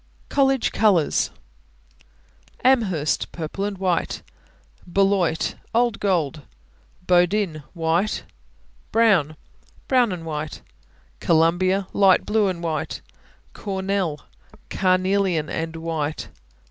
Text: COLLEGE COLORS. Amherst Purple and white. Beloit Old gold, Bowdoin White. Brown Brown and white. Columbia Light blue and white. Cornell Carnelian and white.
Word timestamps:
COLLEGE 0.29 0.71
COLORS. 0.71 1.29
Amherst 2.63 3.31
Purple 3.31 3.65
and 3.65 3.77
white. 3.77 4.23
Beloit 4.91 5.53
Old 5.75 5.99
gold, 5.99 6.41
Bowdoin 7.05 7.61
White. 7.75 8.23
Brown 8.91 9.37
Brown 9.87 10.11
and 10.11 10.25
white. 10.25 10.63
Columbia 11.19 11.85
Light 11.93 12.25
blue 12.25 12.47
and 12.47 12.63
white. 12.63 13.01
Cornell 13.53 14.25
Carnelian 14.71 15.49
and 15.51 15.75
white. 15.75 16.29